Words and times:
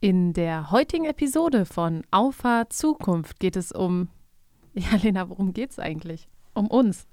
In 0.00 0.32
der 0.32 0.70
heutigen 0.70 1.06
Episode 1.06 1.64
von 1.64 2.04
Auffahrt 2.12 2.72
Zukunft 2.72 3.40
geht 3.40 3.56
es 3.56 3.72
um. 3.72 4.08
Ja, 4.74 4.96
Lena, 5.02 5.28
worum 5.28 5.52
geht 5.52 5.72
es 5.72 5.80
eigentlich? 5.80 6.28
Um 6.54 6.68
uns. 6.68 7.08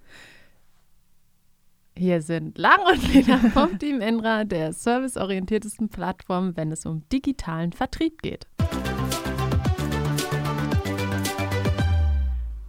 Hier 1.98 2.21
sind 2.21 2.59
Lara 2.59 2.92
und 2.92 3.11
Lena 3.11 3.37
vom 3.53 3.79
Team 3.79 4.01
Enra, 4.01 4.43
der 4.43 4.71
serviceorientiertesten 4.71 5.90
Plattform, 5.90 6.56
wenn 6.58 6.71
es 6.71 6.85
um 6.85 7.09
digitalen 7.09 7.71
Vertrieb 7.71 8.21
geht. 8.21 8.45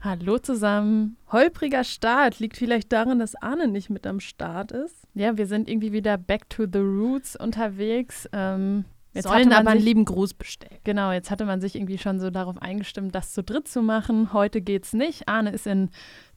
Hallo 0.01 0.39
zusammen. 0.39 1.19
Holpriger 1.31 1.85
Start 1.85 2.39
liegt 2.39 2.57
vielleicht 2.57 2.91
daran, 2.91 3.19
dass 3.19 3.35
Arne 3.35 3.69
nicht 3.69 3.91
mit 3.91 4.07
am 4.07 4.21
Start 4.21 4.73
ist. 4.73 5.07
Ja, 5.13 5.37
wir 5.37 5.47
sind 5.47 5.69
irgendwie 5.69 5.93
wieder 5.93 6.17
back 6.17 6.49
to 6.49 6.65
the 6.65 6.79
roots 6.79 7.37
unterwegs. 7.37 8.27
Ähm, 8.33 8.87
Jetzt 9.17 9.29
Sollen 9.29 9.53
aber 9.53 9.71
einen 9.71 9.81
lieben 9.81 10.05
Gruß 10.05 10.35
bestellen. 10.35 10.79
Genau, 10.85 11.11
jetzt 11.11 11.31
hatte 11.31 11.47
man 11.47 11.61
sich 11.61 11.75
irgendwie 11.75 11.99
schon 11.99 12.21
so 12.21 12.31
darauf 12.31 12.61
eingestimmt, 12.61 13.15
das 13.15 13.33
zu 13.33 13.43
dritt 13.43 13.67
zu 13.67 13.83
machen. 13.83 14.33
Heute 14.33 14.61
geht's 14.61 14.93
nicht. 14.93 15.29
Arne 15.29 15.51
ist 15.51 15.67
in 15.67 15.91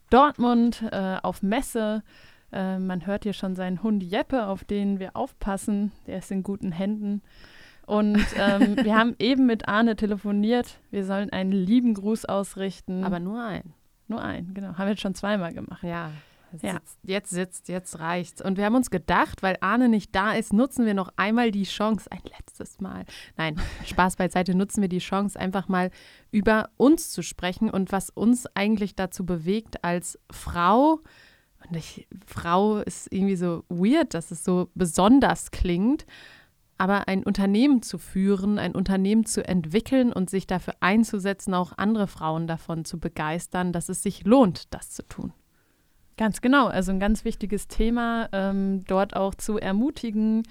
Dortmund 0.09 0.83
äh, 0.91 1.17
auf 1.21 1.43
Messe. 1.43 2.03
Äh, 2.51 2.79
man 2.79 3.05
hört 3.05 3.23
hier 3.23 3.33
schon 3.33 3.55
seinen 3.55 3.83
Hund 3.83 4.01
Jeppe, 4.01 4.47
auf 4.47 4.63
den 4.63 4.99
wir 4.99 5.15
aufpassen. 5.15 5.91
Der 6.07 6.19
ist 6.19 6.31
in 6.31 6.41
guten 6.41 6.71
Händen. 6.71 7.21
Und 7.85 8.25
ähm, 8.37 8.77
wir 8.81 8.95
haben 8.95 9.15
eben 9.19 9.45
mit 9.45 9.67
Arne 9.67 9.95
telefoniert. 9.95 10.79
Wir 10.89 11.03
sollen 11.03 11.31
einen 11.31 11.51
lieben 11.51 11.93
Gruß 11.93 12.25
ausrichten. 12.25 13.03
Aber 13.03 13.19
nur 13.19 13.43
einen. 13.43 13.73
Nur 14.07 14.21
einen, 14.21 14.53
genau. 14.53 14.69
Haben 14.69 14.85
wir 14.85 14.91
jetzt 14.91 15.01
schon 15.01 15.15
zweimal 15.15 15.53
gemacht. 15.53 15.83
Ja. 15.83 16.11
Ja. 16.61 16.73
Sitzt, 16.73 16.97
jetzt 17.03 17.29
sitzt, 17.29 17.69
jetzt 17.69 17.99
reicht's. 17.99 18.41
Und 18.41 18.57
wir 18.57 18.65
haben 18.65 18.75
uns 18.75 18.89
gedacht, 18.89 19.43
weil 19.43 19.57
Arne 19.61 19.89
nicht 19.89 20.15
da 20.15 20.33
ist, 20.33 20.53
nutzen 20.53 20.85
wir 20.85 20.93
noch 20.93 21.11
einmal 21.15 21.51
die 21.51 21.63
Chance, 21.63 22.11
ein 22.11 22.21
letztes 22.37 22.79
Mal. 22.79 23.05
Nein, 23.37 23.59
Spaß 23.85 24.15
beiseite, 24.15 24.55
nutzen 24.55 24.81
wir 24.81 24.89
die 24.89 24.99
Chance, 24.99 25.39
einfach 25.39 25.67
mal 25.67 25.91
über 26.31 26.69
uns 26.77 27.11
zu 27.11 27.21
sprechen 27.21 27.69
und 27.69 27.91
was 27.91 28.09
uns 28.09 28.45
eigentlich 28.55 28.95
dazu 28.95 29.25
bewegt 29.25 29.83
als 29.83 30.19
Frau. 30.31 31.01
Und 31.67 31.75
ich, 31.75 32.07
Frau 32.25 32.77
ist 32.77 33.11
irgendwie 33.11 33.35
so 33.35 33.63
weird, 33.69 34.13
dass 34.13 34.31
es 34.31 34.43
so 34.43 34.69
besonders 34.75 35.51
klingt. 35.51 36.05
Aber 36.77 37.09
ein 37.09 37.23
Unternehmen 37.23 37.81
zu 37.81 37.97
führen, 37.97 38.57
ein 38.57 38.73
Unternehmen 38.73 39.25
zu 39.25 39.45
entwickeln 39.45 40.13
und 40.13 40.29
sich 40.29 40.47
dafür 40.47 40.75
einzusetzen, 40.79 41.53
auch 41.53 41.73
andere 41.75 42.07
Frauen 42.07 42.47
davon 42.47 42.85
zu 42.85 43.01
begeistern, 43.01 43.73
dass 43.73 43.89
es 43.89 44.01
sich 44.01 44.23
lohnt, 44.23 44.73
das 44.73 44.91
zu 44.91 45.05
tun. 45.05 45.33
Ganz 46.19 46.41
genau, 46.41 46.67
also 46.67 46.91
ein 46.91 46.99
ganz 46.99 47.23
wichtiges 47.23 47.69
Thema, 47.69 48.27
ähm, 48.33 48.83
dort 48.85 49.15
auch 49.15 49.33
zu 49.35 49.57
ermutigen, 49.57 50.43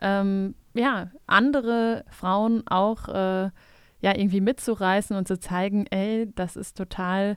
ähm, 0.00 0.54
ja, 0.72 1.10
andere 1.26 2.06
Frauen 2.08 2.66
auch 2.66 3.06
äh, 3.08 3.50
ja 4.00 4.16
irgendwie 4.16 4.40
mitzureißen 4.40 5.14
und 5.14 5.28
zu 5.28 5.38
zeigen, 5.38 5.84
ey, 5.90 6.32
das 6.34 6.56
ist 6.56 6.74
total 6.74 7.36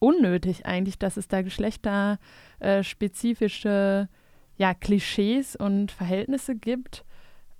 unnötig 0.00 0.66
eigentlich, 0.66 0.98
dass 0.98 1.16
es 1.16 1.28
da 1.28 1.40
geschlechterspezifische 1.40 4.10
ja, 4.58 4.74
Klischees 4.74 5.56
und 5.56 5.90
Verhältnisse 5.90 6.56
gibt. 6.56 7.06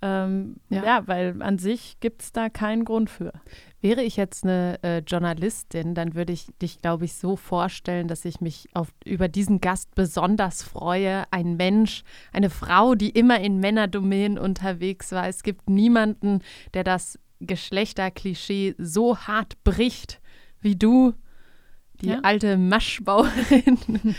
Ähm, 0.01 0.57
ja. 0.69 0.83
ja. 0.83 1.07
weil 1.07 1.41
an 1.41 1.57
sich 1.57 1.97
gibt 1.99 2.21
es 2.21 2.31
da 2.31 2.49
keinen 2.49 2.85
Grund 2.85 3.09
für. 3.09 3.33
Wäre 3.81 4.01
ich 4.01 4.17
jetzt 4.17 4.43
eine 4.43 4.79
äh, 4.83 4.99
Journalistin, 4.99 5.95
dann 5.95 6.15
würde 6.15 6.33
ich 6.33 6.47
dich, 6.61 6.81
glaube 6.81 7.05
ich, 7.05 7.13
so 7.13 7.35
vorstellen, 7.35 8.07
dass 8.07 8.25
ich 8.25 8.41
mich 8.41 8.69
auf, 8.73 8.93
über 9.05 9.27
diesen 9.27 9.61
Gast 9.61 9.95
besonders 9.95 10.63
freue. 10.63 11.23
Ein 11.31 11.57
Mensch, 11.57 12.03
eine 12.33 12.49
Frau, 12.49 12.95
die 12.95 13.09
immer 13.09 13.39
in 13.39 13.59
Männerdomänen 13.59 14.37
unterwegs 14.37 15.11
war. 15.11 15.27
Es 15.27 15.43
gibt 15.43 15.69
niemanden, 15.69 16.41
der 16.73 16.83
das 16.83 17.19
Geschlechterklischee 17.41 18.75
so 18.77 19.17
hart 19.17 19.63
bricht 19.63 20.19
wie 20.61 20.75
du 20.75 21.13
die 22.01 22.09
ja. 22.09 22.19
alte 22.23 22.57
Maschbauerin. 22.57 23.77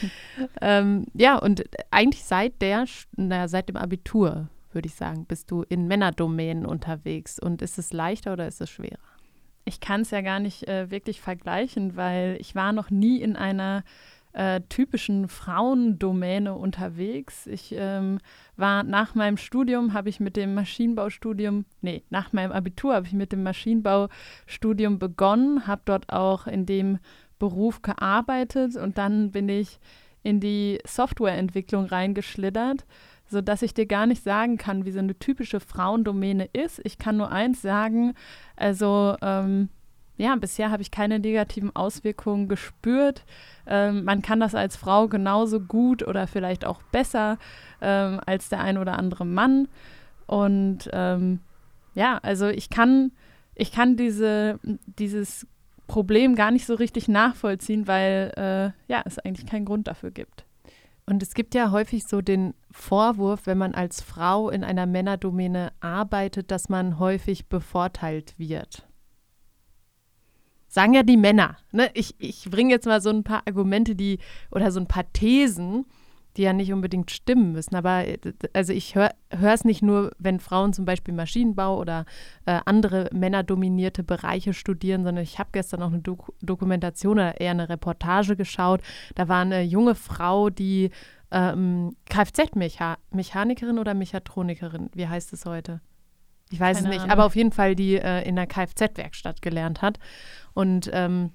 ähm, 0.61 1.07
ja, 1.14 1.39
und 1.39 1.64
eigentlich 1.90 2.24
seit 2.24 2.61
der, 2.61 2.85
naja, 3.17 3.48
seit 3.48 3.69
dem 3.69 3.77
Abitur 3.77 4.48
würde 4.73 4.89
ich 4.89 4.95
sagen, 4.95 5.27
bist 5.27 5.51
du 5.51 5.63
in 5.63 5.89
Männerdomänen 5.89 6.67
unterwegs. 6.67 7.39
Und 7.39 7.63
ist 7.63 7.79
es 7.79 7.92
leichter 7.92 8.33
oder 8.33 8.47
ist 8.47 8.61
es 8.61 8.70
schwerer? 8.70 8.98
Ich 9.64 9.81
kann 9.81 10.03
es 10.03 10.11
ja 10.11 10.20
gar 10.20 10.41
nicht 10.41 10.69
äh, 10.69 10.91
wirklich 10.91 11.20
vergleichen, 11.20 11.97
weil 11.97 12.36
ich 12.41 12.55
war 12.55 12.73
noch 12.73 12.91
nie 12.91 13.20
in 13.20 13.36
einer 13.36 13.85
äh, 14.33 14.61
typischen 14.69 15.29
Frauendomäne 15.29 16.55
unterwegs. 16.55 17.47
Ich 17.47 17.75
ähm, 17.77 18.19
war 18.57 18.83
nach 18.85 19.14
meinem 19.14 19.36
Studium, 19.36 19.92
habe 19.92 20.08
ich 20.08 20.20
mit 20.20 20.36
dem 20.36 20.55
Maschinenbaustudium, 20.55 21.64
nee, 21.81 22.05
nach 22.11 22.33
meinem 22.33 22.52
Abitur 22.52 22.95
habe 22.95 23.07
ich 23.07 23.13
mit 23.13 23.33
dem 23.33 23.42
Maschinenbaustudium 23.42 24.98
begonnen, 24.98 25.67
habe 25.67 25.83
dort 25.85 26.13
auch 26.13 26.47
in 26.47 26.64
dem 26.64 26.98
Beruf 27.39 27.83
gearbeitet 27.83 28.77
und 28.77 28.98
dann 28.98 29.33
bin 29.33 29.48
ich 29.48 29.81
in 30.23 30.39
die 30.39 30.79
Softwareentwicklung 30.87 31.87
reingeschlittert 31.87 32.85
sodass 33.30 33.63
ich 33.63 33.74
dir 33.74 33.86
gar 33.86 34.07
nicht 34.07 34.23
sagen 34.23 34.58
kann, 34.58 34.85
wie 34.85 34.91
so 34.91 34.98
eine 34.98 35.18
typische 35.18 35.61
Frauendomäne 35.61 36.48
ist. 36.52 36.80
Ich 36.85 36.98
kann 36.98 37.17
nur 37.17 37.30
eins 37.30 37.63
sagen, 37.63 38.14
also 38.57 39.17
ähm, 39.23 39.68
ja, 40.17 40.36
bisher 40.36 40.70
habe 40.70 40.83
ich 40.83 40.91
keine 40.91 41.18
negativen 41.18 41.74
Auswirkungen 41.74 42.48
gespürt. 42.48 43.24
Ähm, 43.67 44.05
man 44.05 44.20
kann 44.20 44.40
das 44.40 44.55
als 44.55 44.77
Frau 44.77 45.08
genauso 45.08 45.61
gut 45.61 46.07
oder 46.07 46.27
vielleicht 46.27 46.67
auch 46.67 46.83
besser 46.92 47.39
ähm, 47.80 48.20
als 48.27 48.48
der 48.51 48.61
ein 48.61 48.77
oder 48.77 48.98
andere 48.98 49.24
Mann. 49.24 49.69
Und 50.27 50.90
ähm, 50.92 51.40
ja, 51.95 52.19
also 52.23 52.48
ich 52.48 52.69
kann, 52.69 53.13
ich 53.55 53.73
kann 53.73 53.96
diese, 53.96 54.58
dieses 54.98 55.46
Problem 55.86 56.35
gar 56.35 56.51
nicht 56.51 56.67
so 56.67 56.74
richtig 56.74 57.08
nachvollziehen, 57.08 57.86
weil 57.86 58.33
äh, 58.36 58.92
ja, 58.92 59.02
es 59.05 59.19
eigentlich 59.19 59.46
keinen 59.46 59.64
Grund 59.64 59.86
dafür 59.86 60.11
gibt. 60.11 60.45
Und 61.10 61.24
es 61.24 61.34
gibt 61.34 61.56
ja 61.56 61.72
häufig 61.72 62.04
so 62.04 62.20
den 62.20 62.54
Vorwurf, 62.70 63.46
wenn 63.46 63.58
man 63.58 63.74
als 63.74 64.00
Frau 64.00 64.48
in 64.48 64.62
einer 64.62 64.86
Männerdomäne 64.86 65.72
arbeitet, 65.80 66.52
dass 66.52 66.68
man 66.68 67.00
häufig 67.00 67.48
bevorteilt 67.48 68.38
wird. 68.38 68.86
Sagen 70.68 70.94
ja 70.94 71.02
die 71.02 71.16
Männer. 71.16 71.56
Ne? 71.72 71.90
Ich, 71.94 72.14
ich 72.18 72.48
bringe 72.48 72.70
jetzt 72.70 72.86
mal 72.86 73.00
so 73.00 73.10
ein 73.10 73.24
paar 73.24 73.42
Argumente, 73.44 73.96
die 73.96 74.20
oder 74.52 74.70
so 74.70 74.78
ein 74.78 74.86
paar 74.86 75.12
Thesen, 75.12 75.84
die 76.36 76.42
ja 76.42 76.52
nicht 76.52 76.73
unbedingt 76.73 77.11
stimmen 77.11 77.52
müssen. 77.52 77.74
Aber 77.74 78.07
äh, 78.07 78.18
also 78.52 78.73
ich 78.73 78.95
höre 78.95 79.13
es 79.30 79.64
nicht 79.64 79.83
nur, 79.83 80.13
wenn 80.18 80.41
Frauen 80.41 80.73
zum 80.73 80.85
Beispiel 80.85 81.14
Maschinenbau 81.14 81.79
oder 81.79 82.05
äh, 82.46 82.61
andere 82.64 83.08
männerdominierte 83.13 84.02
Bereiche 84.02 84.55
studieren, 84.55 85.05
sondern 85.05 85.24
ich 85.24 85.39
habe 85.39 85.51
gestern 85.52 85.83
auch 85.83 85.92
eine 85.92 86.01
Dok 86.01 86.33
Dokumentation 86.42 87.14
oder 87.19 87.40
eher 87.40 87.51
eine 87.52 87.69
Reportage 87.69 88.36
geschaut. 88.36 88.80
Da 89.14 89.29
war 89.29 89.40
eine 89.40 89.63
junge 89.63 89.95
Frau, 89.95 90.51
die 90.51 90.90
ähm, 91.30 91.96
Kfz-Mechanikerin 92.08 93.79
oder 93.79 93.95
Mechatronikerin, 93.95 94.90
wie 94.95 95.07
heißt 95.07 95.33
es 95.33 95.46
heute? 95.46 95.80
Ich 96.51 96.58
weiß 96.58 96.79
Keine 96.79 96.89
es 96.89 96.95
nicht, 96.95 97.02
Ahnung. 97.02 97.13
aber 97.13 97.27
auf 97.27 97.36
jeden 97.36 97.52
Fall, 97.52 97.77
die 97.77 97.96
äh, 97.96 98.27
in 98.29 98.35
der 98.35 98.46
Kfz-Werkstatt 98.46 99.40
gelernt 99.40 99.83
hat. 99.83 99.98
Und 100.52 100.90
ähm, 100.92 101.30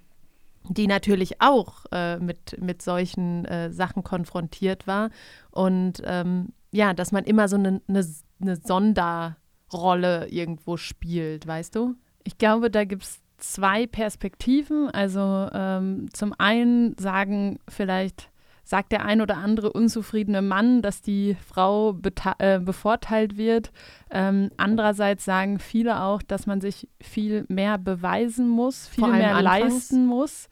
die 0.69 0.87
natürlich 0.87 1.41
auch 1.41 1.85
äh, 1.91 2.17
mit, 2.17 2.61
mit 2.61 2.81
solchen 2.81 3.45
äh, 3.45 3.71
Sachen 3.71 4.03
konfrontiert 4.03 4.87
war. 4.87 5.09
Und 5.51 6.01
ähm, 6.05 6.49
ja, 6.71 6.93
dass 6.93 7.11
man 7.11 7.23
immer 7.23 7.47
so 7.47 7.55
eine, 7.55 7.81
eine, 7.87 8.05
eine 8.41 8.55
Sonderrolle 8.57 10.27
irgendwo 10.29 10.77
spielt, 10.77 11.47
weißt 11.47 11.75
du? 11.75 11.95
Ich 12.23 12.37
glaube, 12.37 12.69
da 12.69 12.83
gibt 12.83 13.03
es 13.03 13.21
zwei 13.37 13.87
Perspektiven. 13.87 14.89
Also 14.89 15.49
ähm, 15.53 16.07
zum 16.13 16.33
einen 16.37 16.97
sagen 16.97 17.59
vielleicht 17.67 18.29
sagt 18.65 18.91
der 18.91 19.05
ein 19.05 19.21
oder 19.21 19.37
andere 19.37 19.71
unzufriedene 19.71 20.41
Mann, 20.41 20.81
dass 20.81 21.01
die 21.01 21.37
Frau 21.47 21.97
äh, 22.39 22.59
bevorteilt 22.59 23.37
wird. 23.37 23.71
Ähm, 24.09 24.49
andererseits 24.57 25.23
sagen 25.23 25.59
viele 25.59 26.01
auch, 26.01 26.21
dass 26.23 26.47
man 26.47 26.59
sich 26.59 26.89
viel 26.99 27.45
mehr 27.47 27.78
beweisen 27.78 28.49
muss, 28.49 28.87
viel 28.87 29.07
mehr 29.07 29.41
leisten 29.41 30.07
muss, 30.07 30.49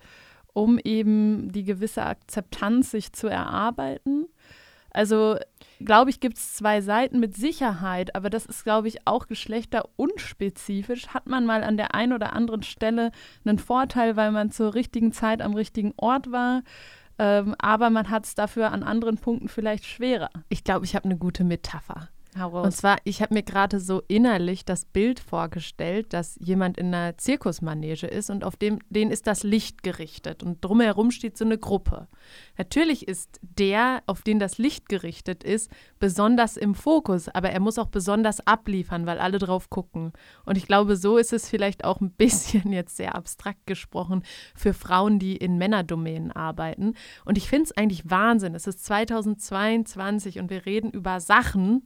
um 0.53 0.77
eben 0.77 1.51
die 1.51 1.63
gewisse 1.63 2.03
Akzeptanz 2.03 2.91
sich 2.91 3.13
zu 3.13 3.27
erarbeiten. 3.27 4.27
Also 4.91 5.37
glaube 5.79 6.11
ich, 6.11 6.19
gibt 6.19 6.37
es 6.37 6.53
zwei 6.53 6.81
Seiten 6.81 7.19
mit 7.19 7.35
Sicherheit, 7.35 8.15
aber 8.15 8.29
das 8.29 8.45
ist, 8.45 8.63
glaube 8.63 8.87
ich, 8.87 9.07
auch 9.07 9.25
geschlechterunspezifisch. 9.25 11.07
Hat 11.07 11.25
man 11.25 11.47
mal 11.47 11.63
an 11.63 11.77
der 11.77 11.95
einen 11.95 12.13
oder 12.13 12.33
anderen 12.33 12.61
Stelle 12.61 13.11
einen 13.43 13.57
Vorteil, 13.57 14.15
weil 14.15 14.31
man 14.31 14.51
zur 14.51 14.75
richtigen 14.75 15.11
Zeit 15.11 15.41
am 15.41 15.55
richtigen 15.55 15.93
Ort 15.97 16.31
war? 16.31 16.61
Ähm, 17.19 17.55
aber 17.59 17.89
man 17.89 18.09
hat 18.09 18.25
es 18.25 18.35
dafür 18.35 18.71
an 18.71 18.83
anderen 18.83 19.17
Punkten 19.17 19.47
vielleicht 19.47 19.85
schwerer. 19.85 20.29
Ich 20.49 20.63
glaube, 20.63 20.85
ich 20.85 20.95
habe 20.95 21.05
eine 21.05 21.17
gute 21.17 21.43
Metapher. 21.43 22.09
Und 22.63 22.71
zwar, 22.71 22.97
ich 23.03 23.21
habe 23.21 23.33
mir 23.33 23.43
gerade 23.43 23.79
so 23.79 24.01
innerlich 24.07 24.65
das 24.65 24.85
Bild 24.85 25.19
vorgestellt, 25.19 26.13
dass 26.13 26.37
jemand 26.41 26.77
in 26.77 26.87
einer 26.87 27.17
Zirkusmanege 27.17 28.07
ist 28.07 28.29
und 28.29 28.43
auf 28.43 28.55
dem, 28.55 28.79
den 28.89 29.11
ist 29.11 29.27
das 29.27 29.43
Licht 29.43 29.83
gerichtet 29.83 30.43
und 30.43 30.63
drumherum 30.63 31.11
steht 31.11 31.37
so 31.37 31.45
eine 31.45 31.57
Gruppe. 31.57 32.07
Natürlich 32.57 33.07
ist 33.07 33.39
der, 33.41 34.01
auf 34.07 34.21
den 34.21 34.39
das 34.39 34.57
Licht 34.57 34.89
gerichtet 34.89 35.43
ist, 35.43 35.69
besonders 35.99 36.57
im 36.57 36.75
Fokus, 36.75 37.29
aber 37.29 37.51
er 37.51 37.59
muss 37.59 37.77
auch 37.77 37.87
besonders 37.87 38.45
abliefern, 38.45 39.05
weil 39.05 39.19
alle 39.19 39.37
drauf 39.37 39.69
gucken. 39.69 40.13
Und 40.45 40.57
ich 40.57 40.65
glaube, 40.65 40.95
so 40.95 41.17
ist 41.17 41.33
es 41.33 41.49
vielleicht 41.49 41.85
auch 41.85 42.01
ein 42.01 42.11
bisschen 42.17 42.71
jetzt 42.71 42.97
sehr 42.97 43.15
abstrakt 43.15 43.65
gesprochen 43.67 44.23
für 44.55 44.73
Frauen, 44.73 45.19
die 45.19 45.37
in 45.37 45.57
Männerdomänen 45.57 46.31
arbeiten. 46.31 46.95
Und 47.25 47.37
ich 47.37 47.47
finde 47.47 47.65
es 47.65 47.77
eigentlich 47.77 48.09
Wahnsinn. 48.09 48.55
Es 48.55 48.67
ist 48.67 48.83
2022 48.85 50.39
und 50.39 50.49
wir 50.49 50.65
reden 50.65 50.91
über 50.91 51.19
Sachen, 51.19 51.85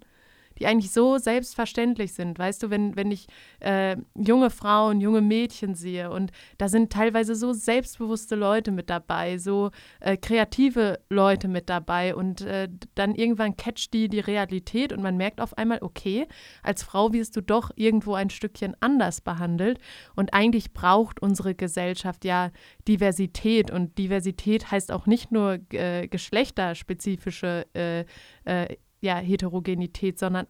die 0.60 0.68
eigentlich 0.68 0.92
so 0.92 1.18
selbstverständlich 1.18 2.14
sind. 2.14 2.40
Weißt 2.40 2.64
du, 2.64 2.70
wenn, 2.70 2.96
wenn 2.96 3.12
ich 3.12 3.28
äh, 3.60 3.98
junge 4.16 4.50
Frauen, 4.50 5.02
junge 5.02 5.22
Mädchen 5.22 5.76
sehe 5.76 6.10
und 6.10 6.32
da 6.58 6.70
sind 6.70 6.92
teilweise 6.92 7.36
so 7.36 7.54
selbstbewusste 7.54 8.36
Leute 8.36 8.72
mit 8.72 8.90
dabei, 8.90 9.38
so 9.38 9.72
äh, 10.00 10.18
kreative 10.18 11.00
Leute 11.10 11.48
mit 11.48 11.70
dabei 11.70 12.16
und 12.16 12.42
äh, 12.42 12.70
dann 12.96 13.16
irgendwann 13.16 13.56
catcht 13.58 13.94
die 13.94 14.10
die 14.10 14.20
Realität 14.20 14.94
und 14.94 15.02
man 15.02 15.18
merkt 15.18 15.42
auf 15.42 15.58
einmal, 15.58 15.80
okay, 15.82 16.28
als 16.64 16.84
Frau 16.84 17.14
wirst 17.14 17.36
du 17.36 17.42
doch 17.42 17.72
irgendwo 17.76 18.16
ein 18.16 18.30
Stückchen 18.30 18.76
anders 18.80 19.22
behandelt 19.22 19.80
und 20.16 20.34
eigentlich 20.34 20.74
braucht 20.74 21.22
unsere 21.22 21.56
Gesellschaft 21.56 22.26
ja 22.26 22.52
Diversität 22.88 23.72
und 23.72 23.98
Diversität 23.98 24.72
heißt 24.72 24.92
auch 24.92 25.06
nicht 25.06 25.32
nur 25.32 25.60
äh, 25.72 26.08
geschlechterspezifische 26.08 27.66
äh, 27.74 28.06
äh, 28.46 28.78
ja, 29.02 29.18
Heterogenität, 29.18 30.20
sondern 30.20 30.48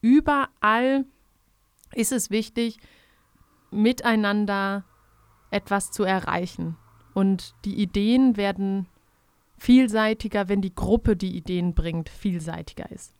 überall 0.00 1.04
ist 1.94 2.12
es 2.12 2.30
wichtig, 2.30 2.78
miteinander 3.70 4.84
etwas 5.50 5.90
zu 5.90 6.04
erreichen. 6.04 6.76
Und 7.14 7.54
die 7.64 7.80
Ideen 7.80 8.36
werden 8.36 8.86
vielseitiger, 9.58 10.48
wenn 10.48 10.62
die 10.62 10.74
Gruppe, 10.74 11.16
die 11.16 11.36
Ideen 11.36 11.74
bringt, 11.74 12.08
vielseitiger 12.08 12.90
ist. 12.90 13.14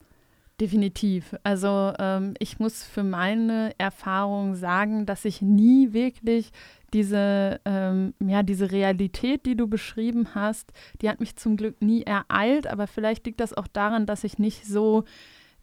Definitiv. 0.59 1.35
Also 1.43 1.93
ähm, 1.97 2.35
ich 2.39 2.59
muss 2.59 2.83
für 2.83 3.03
meine 3.03 3.73
Erfahrung 3.77 4.55
sagen, 4.55 5.05
dass 5.05 5.25
ich 5.25 5.41
nie 5.41 5.93
wirklich 5.93 6.51
diese, 6.93 7.59
ähm, 7.65 8.13
ja, 8.19 8.43
diese 8.43 8.71
Realität, 8.71 9.45
die 9.45 9.55
du 9.55 9.67
beschrieben 9.67 10.29
hast, 10.35 10.71
die 11.01 11.09
hat 11.09 11.19
mich 11.19 11.35
zum 11.35 11.57
Glück 11.57 11.81
nie 11.81 12.03
ereilt, 12.03 12.67
aber 12.67 12.87
vielleicht 12.87 13.25
liegt 13.25 13.39
das 13.39 13.53
auch 13.53 13.67
daran, 13.67 14.05
dass 14.05 14.23
ich 14.23 14.37
nicht 14.37 14.65
so 14.65 15.03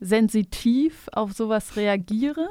sensitiv 0.00 1.09
auf 1.12 1.32
sowas 1.32 1.77
reagiere. 1.77 2.49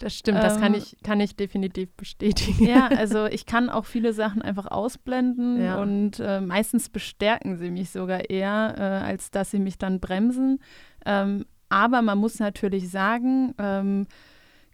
Das 0.00 0.14
stimmt, 0.14 0.38
ähm, 0.38 0.44
das 0.44 0.60
kann 0.60 0.74
ähm, 0.74 0.80
ich, 0.80 0.96
kann 1.02 1.20
ich 1.20 1.36
definitiv 1.36 1.90
bestätigen. 1.96 2.66
Ja, 2.66 2.88
also 2.96 3.26
ich 3.26 3.46
kann 3.46 3.70
auch 3.70 3.84
viele 3.84 4.12
Sachen 4.12 4.42
einfach 4.42 4.66
ausblenden 4.66 5.62
ja. 5.62 5.80
und 5.80 6.18
äh, 6.18 6.40
meistens 6.40 6.88
bestärken 6.88 7.56
sie 7.56 7.70
mich 7.70 7.90
sogar 7.90 8.28
eher, 8.28 8.74
äh, 8.76 9.06
als 9.06 9.30
dass 9.30 9.52
sie 9.52 9.60
mich 9.60 9.78
dann 9.78 10.00
bremsen. 10.00 10.58
Ähm, 11.06 11.46
aber 11.68 12.02
man 12.02 12.18
muss 12.18 12.40
natürlich 12.40 12.90
sagen, 12.90 13.54
ähm, 13.58 14.06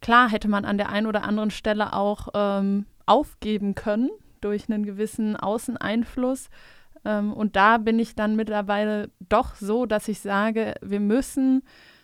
klar 0.01 0.31
hätte 0.31 0.49
man 0.49 0.65
an 0.65 0.79
der 0.79 0.89
einen 0.89 1.07
oder 1.07 1.25
anderen 1.25 1.51
Stelle 1.51 1.93
auch 1.93 2.29
ähm, 2.35 2.87
aufgeben 3.07 3.75
können 3.75 4.11
durch 4.41 4.69
einen 4.69 4.85
gewissen 4.85 5.37
Außeneinfluss. 5.37 6.49
Ähm, 7.05 7.33
und 7.33 7.57
da 7.57 7.79
bin 7.79 7.99
ich 7.99 8.15
dann 8.15 8.37
mittlerweile 8.37 9.11
doch 9.21 9.55
so, 9.55 9.87
dass 9.87 10.09
ich 10.09 10.21
sage, 10.21 10.75
wir 10.83 11.01
müssen 11.01 11.63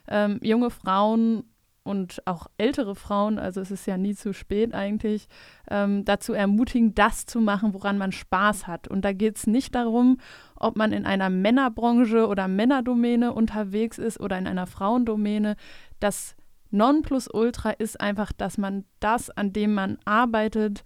ähm, 0.09 0.41
junge 0.43 0.71
Frauen 0.71 1.45
und 1.83 2.23
auch 2.27 2.47
ältere 2.59 2.95
Frauen, 2.95 3.39
also 3.39 3.61
es 3.61 3.71
ist 3.71 3.87
ja 3.87 3.97
nie 3.97 4.15
zu 4.15 4.35
spät 4.35 4.75
eigentlich, 4.75 5.29
ähm, 5.71 6.05
dazu 6.05 6.35
ermutigen, 6.35 6.95
das 6.95 7.25
zu 7.27 7.41
machen, 7.41 7.73
woran 7.73 7.97
man 7.97 8.13
Spaß 8.13 8.67
hat. 8.67 8.89
Und 8.89 9.05
da 9.05 9.13
geht 9.13 9.37
es 9.37 9.47
nicht 9.47 9.75
darum, 9.75 10.19
ob 10.57 10.77
man 10.77 10.93
in 10.93 11.07
einer 11.07 11.31
Männerbranche 11.31 12.27
oder 12.27 12.49
Männerdomäne 12.49 13.33
unterwegs 13.33 13.99
ist 13.99 14.21
oder 14.21 14.39
in 14.39 14.47
einer 14.47 14.67
Frauendomäne. 14.67 15.57
Das 16.01 16.37
Nonplusultra 16.71 17.71
ist 17.71 18.01
einfach, 18.01 18.33
dass 18.33 18.59
man 18.59 18.85
das, 19.01 19.31
an 19.31 19.53
dem 19.53 19.75
man 19.75 19.99
arbeitet, 20.05 20.85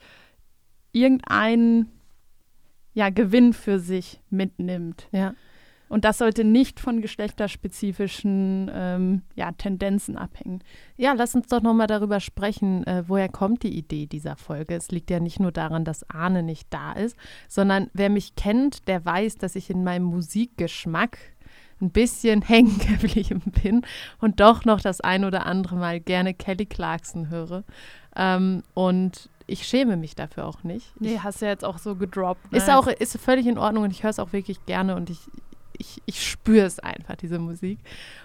irgendeinen 0.92 1.90
ja, 2.94 3.10
Gewinn 3.10 3.52
für 3.52 3.78
sich 3.78 4.20
mitnimmt. 4.30 5.08
Ja. 5.12 5.34
Und 5.88 6.04
das 6.04 6.18
sollte 6.18 6.44
nicht 6.44 6.80
von 6.80 7.02
geschlechterspezifischen 7.02 8.70
ähm, 8.72 9.22
ja, 9.34 9.52
Tendenzen 9.52 10.16
abhängen. 10.16 10.62
Ja, 10.96 11.12
lass 11.12 11.34
uns 11.34 11.48
doch 11.48 11.62
nochmal 11.62 11.86
darüber 11.86 12.20
sprechen, 12.20 12.86
äh, 12.86 13.04
woher 13.06 13.28
kommt 13.28 13.62
die 13.62 13.76
Idee 13.76 14.06
dieser 14.06 14.36
Folge. 14.36 14.74
Es 14.74 14.90
liegt 14.90 15.10
ja 15.10 15.20
nicht 15.20 15.40
nur 15.40 15.52
daran, 15.52 15.84
dass 15.84 16.08
Arne 16.08 16.42
nicht 16.42 16.66
da 16.70 16.92
ist, 16.92 17.16
sondern 17.48 17.90
wer 17.92 18.10
mich 18.10 18.34
kennt, 18.34 18.88
der 18.88 19.04
weiß, 19.04 19.36
dass 19.36 19.56
ich 19.56 19.70
in 19.70 19.84
meinem 19.84 20.04
Musikgeschmack 20.04 21.18
ein 21.80 21.90
bisschen 21.90 22.42
hängen 22.48 22.78
geblieben 22.78 23.52
bin 23.62 23.82
und 24.20 24.40
doch 24.40 24.64
noch 24.64 24.80
das 24.80 25.00
ein 25.00 25.24
oder 25.24 25.46
andere 25.46 25.76
Mal 25.76 26.00
gerne 26.00 26.34
Kelly 26.34 26.66
Clarkson 26.66 27.28
höre. 27.28 27.64
Ähm, 28.16 28.62
und 28.74 29.28
ich 29.46 29.66
schäme 29.66 29.96
mich 29.96 30.14
dafür 30.14 30.46
auch 30.46 30.62
nicht. 30.62 30.98
Nee, 31.00 31.18
hast 31.22 31.40
du 31.40 31.46
ja 31.46 31.50
jetzt 31.50 31.64
auch 31.64 31.78
so 31.78 31.96
gedroppt. 31.96 32.52
Ne? 32.52 32.58
Ist 32.58 32.70
auch 32.70 32.86
ist 32.86 33.18
völlig 33.18 33.46
in 33.46 33.58
Ordnung 33.58 33.84
und 33.84 33.90
ich 33.90 34.02
höre 34.02 34.10
es 34.10 34.18
auch 34.18 34.32
wirklich 34.32 34.64
gerne 34.66 34.96
und 34.96 35.10
ich, 35.10 35.18
ich, 35.76 36.02
ich 36.06 36.26
spüre 36.26 36.64
es 36.64 36.78
einfach, 36.78 37.16
diese 37.16 37.38
Musik. 37.38 37.78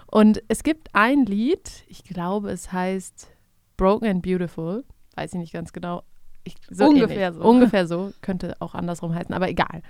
Und 0.06 0.42
es 0.48 0.62
gibt 0.62 0.88
ein 0.94 1.26
Lied, 1.26 1.84
ich 1.88 2.04
glaube, 2.04 2.50
es 2.50 2.72
heißt 2.72 3.28
Broken 3.76 4.08
and 4.08 4.22
Beautiful, 4.22 4.84
weiß 5.16 5.34
ich 5.34 5.38
nicht 5.38 5.52
ganz 5.52 5.72
genau. 5.72 6.02
Ich, 6.44 6.54
so 6.70 6.86
ungefähr 6.86 7.28
ähnlich. 7.28 7.42
so. 7.42 7.48
Ungefähr 7.48 7.86
so, 7.86 8.12
könnte 8.22 8.56
auch 8.60 8.74
andersrum 8.74 9.14
heißen, 9.14 9.34
aber 9.34 9.48
egal. 9.48 9.82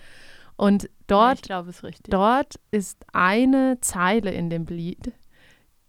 Und 0.61 0.91
dort, 1.07 1.49
ja, 1.49 1.65
dort 2.11 2.61
ist 2.71 3.07
eine 3.15 3.79
Zeile 3.81 4.31
in 4.31 4.51
dem 4.51 4.67
Lied, 4.67 5.11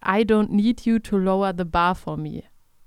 I 0.02 0.22
don't 0.22 0.48
need 0.48 0.86
you 0.86 0.98
to 1.00 1.18
lower 1.18 1.54
the 1.58 1.66
bar 1.66 1.94
for 1.94 2.16
me. 2.16 2.44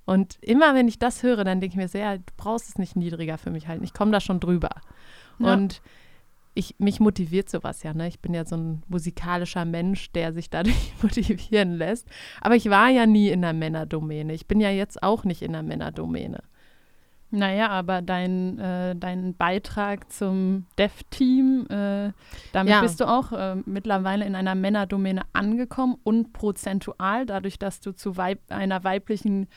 Und 0.06 0.38
immer 0.40 0.74
wenn 0.74 0.88
ich 0.88 0.98
das 0.98 1.22
höre, 1.22 1.44
dann 1.44 1.60
denke 1.60 1.74
ich 1.74 1.76
mir 1.76 1.88
sehr, 1.88 2.12
ja, 2.12 2.16
du 2.16 2.24
brauchst 2.38 2.70
es 2.70 2.78
nicht 2.78 2.96
niedriger 2.96 3.36
für 3.36 3.50
mich 3.50 3.68
halten. 3.68 3.84
Ich 3.84 3.92
komme 3.92 4.12
da 4.12 4.20
schon 4.20 4.40
drüber. 4.40 4.70
Ja. 5.38 5.52
Und 5.52 5.82
ich, 6.54 6.74
mich 6.78 7.00
motiviert 7.00 7.50
sowas 7.50 7.82
ja. 7.82 7.92
Ne? 7.92 8.08
Ich 8.08 8.20
bin 8.20 8.32
ja 8.32 8.46
so 8.46 8.56
ein 8.56 8.82
musikalischer 8.88 9.66
Mensch, 9.66 10.10
der 10.12 10.32
sich 10.32 10.48
dadurch 10.48 10.94
motivieren 11.02 11.74
lässt. 11.74 12.08
Aber 12.40 12.56
ich 12.56 12.70
war 12.70 12.88
ja 12.88 13.04
nie 13.04 13.28
in 13.28 13.42
der 13.42 13.52
Männerdomäne. 13.52 14.32
Ich 14.32 14.46
bin 14.46 14.58
ja 14.58 14.70
jetzt 14.70 15.02
auch 15.02 15.24
nicht 15.24 15.42
in 15.42 15.52
der 15.52 15.62
Männerdomäne. 15.62 16.44
Naja, 17.34 17.68
aber 17.68 18.00
dein, 18.00 18.60
äh, 18.60 18.94
dein 18.94 19.34
Beitrag 19.34 20.12
zum 20.12 20.66
Dev-Team, 20.78 21.66
äh, 21.68 22.12
damit 22.52 22.72
ja. 22.72 22.80
bist 22.80 23.00
du 23.00 23.08
auch 23.08 23.32
äh, 23.32 23.56
mittlerweile 23.66 24.24
in 24.24 24.36
einer 24.36 24.54
Männerdomäne 24.54 25.22
angekommen 25.32 25.96
und 26.04 26.32
prozentual, 26.32 27.26
dadurch, 27.26 27.58
dass 27.58 27.80
du 27.80 27.90
zu 27.90 28.16
Weib 28.16 28.38
einer 28.50 28.84
weiblichen 28.84 29.48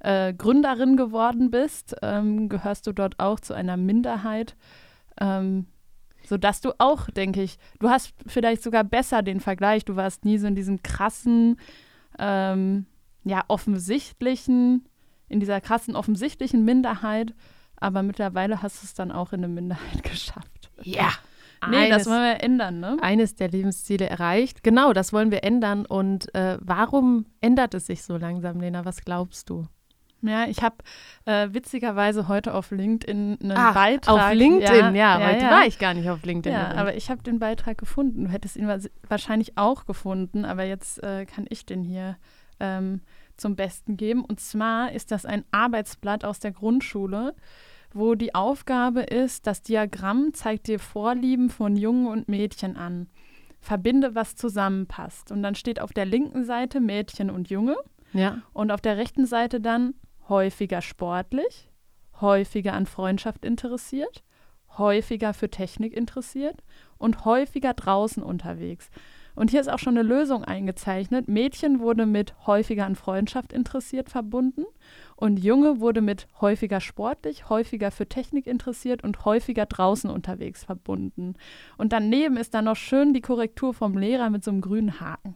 äh, 0.00 0.32
Gründerin 0.32 0.96
geworden 0.96 1.50
bist, 1.50 1.94
ähm, 2.00 2.48
gehörst 2.48 2.86
du 2.86 2.92
dort 2.92 3.20
auch 3.20 3.38
zu 3.38 3.52
einer 3.52 3.76
Minderheit. 3.76 4.56
Ähm, 5.20 5.66
sodass 6.24 6.62
du 6.62 6.72
auch, 6.78 7.10
denke 7.10 7.42
ich, 7.42 7.58
du 7.80 7.90
hast 7.90 8.14
vielleicht 8.26 8.62
sogar 8.62 8.82
besser 8.82 9.22
den 9.22 9.40
Vergleich. 9.40 9.84
Du 9.84 9.94
warst 9.94 10.24
nie 10.24 10.38
so 10.38 10.46
in 10.46 10.54
diesem 10.54 10.82
krassen, 10.82 11.60
ähm, 12.18 12.86
ja, 13.24 13.44
offensichtlichen 13.48 14.88
in 15.28 15.40
dieser 15.40 15.60
krassen, 15.60 15.96
offensichtlichen 15.96 16.64
Minderheit, 16.64 17.34
aber 17.76 18.02
mittlerweile 18.02 18.62
hast 18.62 18.82
du 18.82 18.86
es 18.86 18.94
dann 18.94 19.12
auch 19.12 19.32
in 19.32 19.44
eine 19.44 19.52
Minderheit 19.52 20.02
geschafft. 20.02 20.70
Ja. 20.82 21.10
Nee, 21.68 21.76
eines, 21.76 22.04
das 22.04 22.06
wollen 22.06 22.22
wir 22.22 22.44
ändern, 22.44 22.80
ne? 22.80 22.96
Eines 23.00 23.34
der 23.34 23.48
Lebensziele 23.48 24.08
erreicht. 24.08 24.62
Genau, 24.62 24.92
das 24.92 25.12
wollen 25.12 25.30
wir 25.30 25.42
ändern. 25.42 25.86
Und 25.86 26.32
äh, 26.34 26.58
warum 26.60 27.26
ändert 27.40 27.74
es 27.74 27.86
sich 27.86 28.02
so 28.02 28.16
langsam, 28.18 28.60
Lena? 28.60 28.84
Was 28.84 29.04
glaubst 29.04 29.48
du? 29.48 29.66
Ja, 30.22 30.46
ich 30.46 30.62
habe 30.62 30.76
äh, 31.24 31.48
witzigerweise 31.52 32.28
heute 32.28 32.54
auf 32.54 32.70
LinkedIn 32.70 33.38
einen 33.42 33.52
Ach, 33.54 33.74
Beitrag. 33.74 34.30
Auf 34.30 34.34
LinkedIn, 34.34 34.94
ja, 34.94 35.18
ja 35.18 35.28
heute 35.28 35.44
ja. 35.44 35.50
war 35.50 35.66
ich 35.66 35.78
gar 35.78 35.94
nicht 35.94 36.08
auf 36.08 36.24
LinkedIn. 36.24 36.52
Ja, 36.52 36.72
aber 36.74 36.94
ich 36.94 37.10
habe 37.10 37.22
den 37.22 37.38
Beitrag 37.38 37.78
gefunden. 37.78 38.24
Du 38.24 38.30
hättest 38.30 38.56
ihn 38.56 38.68
wahrscheinlich 39.08 39.56
auch 39.56 39.86
gefunden, 39.86 40.44
aber 40.44 40.64
jetzt 40.64 41.02
äh, 41.02 41.26
kann 41.26 41.46
ich 41.48 41.66
den 41.66 41.82
hier 41.82 42.16
ähm, 42.60 43.00
zum 43.36 43.56
Besten 43.56 43.96
geben. 43.96 44.24
Und 44.24 44.40
zwar 44.40 44.92
ist 44.92 45.10
das 45.10 45.26
ein 45.26 45.44
Arbeitsblatt 45.50 46.24
aus 46.24 46.38
der 46.38 46.52
Grundschule, 46.52 47.34
wo 47.92 48.14
die 48.14 48.34
Aufgabe 48.34 49.02
ist, 49.02 49.46
das 49.46 49.62
Diagramm 49.62 50.34
zeigt 50.34 50.66
dir 50.66 50.78
Vorlieben 50.78 51.48
von 51.50 51.76
Jungen 51.76 52.06
und 52.06 52.28
Mädchen 52.28 52.76
an. 52.76 53.08
Verbinde, 53.58 54.14
was 54.14 54.36
zusammenpasst. 54.36 55.32
Und 55.32 55.42
dann 55.42 55.54
steht 55.54 55.80
auf 55.80 55.92
der 55.92 56.04
linken 56.04 56.44
Seite 56.44 56.80
Mädchen 56.80 57.30
und 57.30 57.48
Junge. 57.48 57.76
Ja. 58.12 58.42
Und 58.52 58.70
auf 58.70 58.80
der 58.80 58.96
rechten 58.96 59.26
Seite 59.26 59.60
dann 59.60 59.94
häufiger 60.28 60.82
sportlich, 60.82 61.70
häufiger 62.20 62.74
an 62.74 62.86
Freundschaft 62.86 63.44
interessiert, 63.44 64.22
häufiger 64.78 65.34
für 65.34 65.50
Technik 65.50 65.94
interessiert 65.94 66.62
und 66.98 67.24
häufiger 67.24 67.74
draußen 67.74 68.22
unterwegs. 68.22 68.90
Und 69.36 69.50
hier 69.50 69.60
ist 69.60 69.68
auch 69.68 69.78
schon 69.78 69.96
eine 69.96 70.08
Lösung 70.08 70.42
eingezeichnet. 70.42 71.28
Mädchen 71.28 71.78
wurde 71.78 72.06
mit 72.06 72.34
häufiger 72.46 72.86
an 72.86 72.96
Freundschaft 72.96 73.52
interessiert 73.52 74.10
verbunden 74.10 74.64
und 75.14 75.38
Junge 75.38 75.78
wurde 75.78 76.00
mit 76.00 76.26
häufiger 76.40 76.80
sportlich, 76.80 77.48
häufiger 77.48 77.90
für 77.90 78.08
Technik 78.08 78.46
interessiert 78.46 79.04
und 79.04 79.24
häufiger 79.24 79.66
draußen 79.66 80.10
unterwegs 80.10 80.64
verbunden. 80.64 81.34
Und 81.76 81.92
daneben 81.92 82.36
ist 82.36 82.54
dann 82.54 82.64
noch 82.64 82.76
schön 82.76 83.14
die 83.14 83.20
Korrektur 83.20 83.74
vom 83.74 83.96
Lehrer 83.96 84.30
mit 84.30 84.42
so 84.42 84.50
einem 84.50 84.62
grünen 84.62 85.00
Haken. 85.00 85.34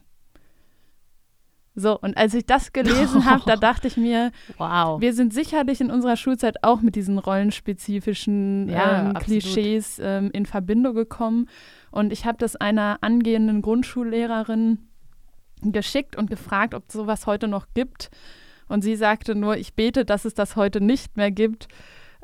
So, 1.80 1.98
und 1.98 2.16
als 2.16 2.34
ich 2.34 2.44
das 2.44 2.72
gelesen 2.72 3.24
habe, 3.24 3.42
da 3.46 3.56
dachte 3.56 3.88
ich 3.88 3.96
mir, 3.96 4.32
wow. 4.58 5.00
wir 5.00 5.14
sind 5.14 5.32
sicherlich 5.32 5.80
in 5.80 5.90
unserer 5.90 6.16
Schulzeit 6.16 6.62
auch 6.62 6.82
mit 6.82 6.94
diesen 6.94 7.18
rollenspezifischen 7.18 8.68
ja, 8.68 9.10
ähm, 9.10 9.14
Klischees 9.14 9.98
ähm, 10.02 10.30
in 10.32 10.46
Verbindung 10.46 10.94
gekommen. 10.94 11.48
Und 11.90 12.12
ich 12.12 12.26
habe 12.26 12.38
das 12.38 12.56
einer 12.56 12.98
angehenden 13.00 13.62
Grundschullehrerin 13.62 14.78
geschickt 15.62 16.16
und 16.16 16.30
gefragt, 16.30 16.74
ob 16.74 16.84
es 16.88 16.94
sowas 16.94 17.26
heute 17.26 17.48
noch 17.48 17.66
gibt. 17.74 18.10
Und 18.68 18.82
sie 18.82 18.96
sagte 18.96 19.34
nur, 19.34 19.56
ich 19.56 19.74
bete, 19.74 20.04
dass 20.04 20.24
es 20.24 20.34
das 20.34 20.56
heute 20.56 20.80
nicht 20.80 21.16
mehr 21.16 21.30
gibt, 21.30 21.66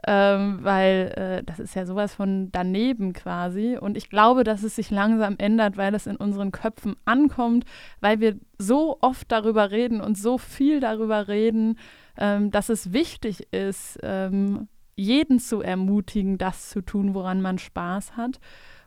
ähm, 0.07 0.59
weil 0.63 1.13
äh, 1.17 1.45
das 1.45 1.59
ist 1.59 1.75
ja 1.75 1.87
sowas 1.87 2.15
von 2.15 2.51
daneben 2.53 3.13
quasi. 3.13 3.79
Und 3.81 3.97
ich 3.97 4.11
glaube, 4.11 4.45
dass 4.45 4.63
es 4.63 4.77
sich 4.77 4.91
langsam 4.91 5.37
ändert, 5.39 5.77
weil 5.77 5.95
es 5.95 6.07
in 6.07 6.17
unseren 6.17 6.53
Köpfen 6.53 6.97
ankommt, 7.05 7.65
weil 8.01 8.21
wir 8.21 8.37
so 8.59 8.99
oft 9.01 9.31
darüber 9.31 9.71
reden 9.71 10.01
und 10.01 10.19
so 10.19 10.39
viel 10.39 10.81
darüber 10.81 11.29
reden, 11.29 11.79
ähm, 12.19 12.51
dass 12.51 12.69
es 12.69 12.93
wichtig 12.93 13.53
ist, 13.53 13.99
ähm, 14.03 14.69
jeden 14.97 15.39
zu 15.39 15.61
ermutigen, 15.61 16.39
das 16.39 16.71
zu 16.71 16.81
tun, 16.81 17.15
woran 17.15 17.43
man 17.43 17.59
Spaß 17.59 18.17
hat 18.17 18.41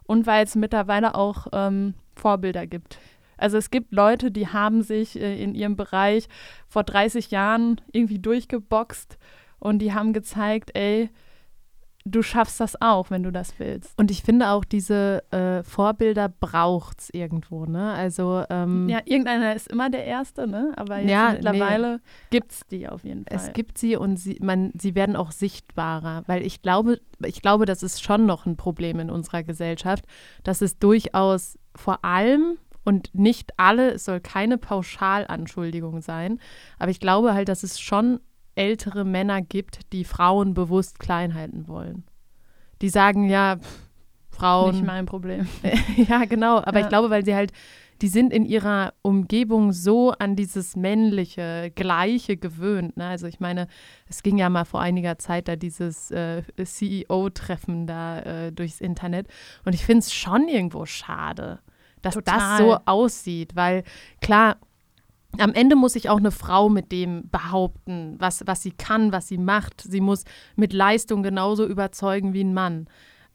und 0.03 0.25
weil 0.25 0.43
es 0.43 0.55
mittlerweile 0.55 1.15
auch 1.15 1.47
ähm, 1.53 1.93
Vorbilder 2.15 2.65
gibt. 2.65 2.97
Also 3.37 3.57
es 3.57 3.69
gibt 3.69 3.93
Leute, 3.93 4.31
die 4.31 4.47
haben 4.47 4.81
sich 4.81 5.19
äh, 5.19 5.41
in 5.41 5.55
ihrem 5.55 5.75
Bereich 5.75 6.27
vor 6.67 6.83
30 6.83 7.31
Jahren 7.31 7.79
irgendwie 7.91 8.19
durchgeboxt 8.19 9.17
und 9.59 9.79
die 9.79 9.93
haben 9.93 10.13
gezeigt, 10.13 10.71
ey, 10.73 11.09
du 12.05 12.21
schaffst 12.21 12.59
das 12.59 12.81
auch, 12.81 13.11
wenn 13.11 13.23
du 13.23 13.31
das 13.31 13.59
willst. 13.59 13.97
Und 13.97 14.11
ich 14.11 14.23
finde 14.23 14.49
auch, 14.49 14.63
diese 14.63 15.23
äh, 15.31 15.63
Vorbilder 15.63 16.29
braucht 16.29 17.01
es 17.01 17.09
irgendwo, 17.11 17.65
ne? 17.65 17.93
Also 17.93 18.43
ähm, 18.49 18.87
Ja, 18.89 18.99
irgendeiner 19.05 19.55
ist 19.55 19.67
immer 19.67 19.89
der 19.89 20.05
Erste, 20.05 20.47
ne? 20.47 20.71
Aber 20.75 20.99
ja, 20.99 21.31
mittlerweile 21.33 21.95
nee. 21.95 22.01
gibt 22.29 22.51
es 22.51 22.61
die 22.71 22.87
auf 22.87 23.03
jeden 23.03 23.25
Fall. 23.25 23.37
Es 23.37 23.53
gibt 23.53 23.77
sie 23.77 23.95
und 23.95 24.17
sie, 24.17 24.37
man, 24.41 24.71
sie 24.77 24.95
werden 24.95 25.15
auch 25.15 25.31
sichtbarer, 25.31 26.23
weil 26.27 26.45
ich 26.45 26.61
glaube, 26.61 26.99
ich 27.23 27.41
glaube, 27.41 27.65
das 27.65 27.83
ist 27.83 28.03
schon 28.03 28.25
noch 28.25 28.45
ein 28.45 28.57
Problem 28.57 28.99
in 28.99 29.09
unserer 29.09 29.43
Gesellschaft, 29.43 30.05
dass 30.43 30.61
es 30.61 30.79
durchaus 30.79 31.57
vor 31.75 32.03
allem 32.03 32.57
und 32.85 33.13
nicht 33.13 33.51
alle, 33.57 33.91
es 33.91 34.05
soll 34.05 34.19
keine 34.19 34.57
Pauschalanschuldigung 34.57 36.01
sein, 36.01 36.39
aber 36.79 36.91
ich 36.91 36.99
glaube 36.99 37.33
halt, 37.33 37.49
dass 37.49 37.63
es 37.63 37.79
schon 37.79 38.19
ältere 38.55 39.05
Männer 39.05 39.41
gibt, 39.41 39.91
die 39.93 40.03
Frauen 40.03 40.53
bewusst 40.53 40.99
klein 40.99 41.33
halten 41.33 41.67
wollen. 41.67 42.03
Die 42.81 42.89
sagen, 42.89 43.29
ja, 43.29 43.57
pff, 43.57 43.89
Frauen. 44.39 44.75
Nicht 44.75 44.85
mein 44.85 45.05
Problem. 45.05 45.47
ja, 45.97 46.25
genau. 46.25 46.57
Aber 46.57 46.79
ja. 46.79 46.85
ich 46.85 46.89
glaube, 46.89 47.09
weil 47.09 47.25
sie 47.25 47.35
halt, 47.35 47.51
die 48.01 48.07
sind 48.07 48.31
in 48.31 48.45
ihrer 48.45 48.93
Umgebung 49.01 49.73
so 49.73 50.11
an 50.11 50.35
dieses 50.35 50.75
männliche, 50.75 51.71
gleiche 51.75 52.37
gewöhnt. 52.37 52.95
Ne? 52.95 53.07
Also 53.07 53.27
ich 53.27 53.39
meine, 53.39 53.67
es 54.07 54.23
ging 54.23 54.37
ja 54.37 54.49
mal 54.49 54.63
vor 54.63 54.79
einiger 54.79 55.17
Zeit 55.17 55.47
da 55.49 55.55
dieses 55.57 56.09
äh, 56.11 56.43
CEO-Treffen 56.63 57.85
da 57.85 58.19
äh, 58.19 58.51
durchs 58.53 58.79
Internet. 58.79 59.27
Und 59.65 59.75
ich 59.75 59.85
finde 59.85 59.99
es 59.99 60.13
schon 60.13 60.47
irgendwo 60.47 60.85
schade, 60.85 61.59
dass 62.01 62.13
Total. 62.13 62.37
das 62.37 62.57
so 62.59 62.77
aussieht, 62.85 63.55
weil 63.57 63.83
klar, 64.21 64.57
am 65.37 65.53
Ende 65.53 65.75
muss 65.75 65.93
sich 65.93 66.09
auch 66.09 66.17
eine 66.17 66.31
Frau 66.31 66.69
mit 66.69 66.91
dem 66.91 67.29
behaupten, 67.29 68.15
was, 68.17 68.43
was 68.45 68.63
sie 68.63 68.71
kann, 68.71 69.11
was 69.11 69.27
sie 69.27 69.37
macht. 69.37 69.81
Sie 69.81 70.01
muss 70.01 70.23
mit 70.55 70.73
Leistung 70.73 71.23
genauso 71.23 71.65
überzeugen 71.65 72.33
wie 72.33 72.43
ein 72.43 72.53
Mann. 72.53 72.87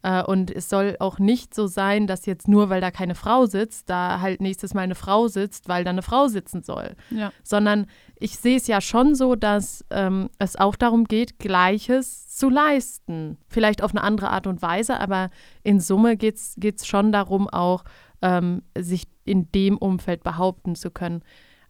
Äh, 0.05 0.23
und 0.23 0.51
es 0.51 0.69
soll 0.69 0.97
auch 0.99 1.17
nicht 1.17 1.55
so 1.55 1.65
sein, 1.65 2.05
dass 2.05 2.27
jetzt 2.27 2.47
nur, 2.47 2.69
weil 2.69 2.79
da 2.79 2.91
keine 2.91 3.15
Frau 3.15 3.47
sitzt, 3.47 3.89
da 3.89 4.19
halt 4.21 4.39
nächstes 4.39 4.73
Mal 4.73 4.81
eine 4.81 4.95
Frau 4.95 5.27
sitzt, 5.27 5.67
weil 5.67 5.83
da 5.83 5.89
eine 5.89 6.03
Frau 6.03 6.27
sitzen 6.27 6.61
soll. 6.61 6.95
Ja. 7.09 7.31
Sondern 7.43 7.87
ich 8.19 8.37
sehe 8.37 8.57
es 8.57 8.67
ja 8.67 8.81
schon 8.81 9.15
so, 9.15 9.35
dass 9.35 9.83
ähm, 9.89 10.29
es 10.37 10.57
auch 10.57 10.75
darum 10.75 11.05
geht, 11.05 11.39
Gleiches 11.39 12.35
zu 12.35 12.49
leisten. 12.49 13.37
Vielleicht 13.47 13.81
auf 13.81 13.91
eine 13.91 14.03
andere 14.03 14.29
Art 14.29 14.45
und 14.45 14.61
Weise, 14.61 14.99
aber 14.99 15.31
in 15.63 15.79
Summe 15.79 16.17
geht 16.17 16.35
es 16.37 16.85
schon 16.85 17.11
darum, 17.11 17.49
auch 17.49 17.83
ähm, 18.21 18.61
sich 18.77 19.07
in 19.23 19.51
dem 19.53 19.77
Umfeld 19.77 20.23
behaupten 20.23 20.75
zu 20.75 20.91
können. 20.91 21.23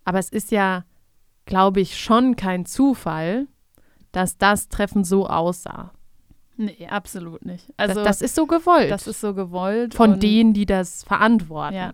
Aber 0.05 0.19
es 0.19 0.29
ist 0.29 0.51
ja, 0.51 0.85
glaube 1.45 1.81
ich, 1.81 2.00
schon 2.00 2.35
kein 2.35 2.65
Zufall, 2.65 3.47
dass 4.12 4.38
das 4.38 4.69
Treffen 4.69 5.03
so 5.03 5.27
aussah. 5.27 5.91
Nee, 6.57 6.88
absolut 6.89 7.45
nicht. 7.45 7.74
Also 7.75 7.95
das, 7.95 8.19
das 8.19 8.21
ist 8.21 8.35
so 8.35 8.45
gewollt. 8.45 8.89
Das 8.89 9.07
ist 9.07 9.19
so 9.19 9.33
gewollt. 9.33 9.93
Von 9.93 10.19
denen, 10.19 10.53
die 10.53 10.65
das 10.65 11.03
verantworten. 11.03 11.75
Ja. 11.75 11.93